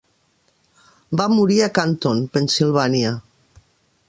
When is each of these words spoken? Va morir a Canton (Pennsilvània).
Va 1.21 1.27
morir 1.33 1.59
a 1.67 1.69
Canton 1.79 2.25
(Pennsilvània). 2.39 3.17